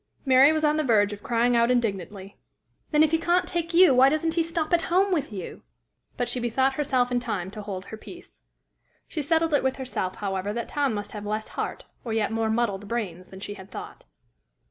[0.25, 2.35] Mary was on the verge of crying out indignantly,
[2.89, 5.61] "Then, if he can't take you, why doesn't he stop at home with you?"
[6.17, 8.39] but she bethought herself in time to hold her peace.
[9.07, 12.49] She settled it with herself, however, that Tom must have less heart or yet more
[12.49, 14.05] muddled brains than she had thought.